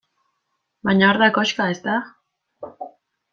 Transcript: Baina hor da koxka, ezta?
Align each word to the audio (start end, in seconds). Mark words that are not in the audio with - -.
Baina 0.89 1.09
hor 1.09 1.19
da 1.23 1.27
koxka, 1.35 1.67
ezta? 1.75 1.99